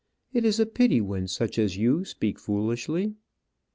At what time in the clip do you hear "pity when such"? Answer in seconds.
0.65-1.59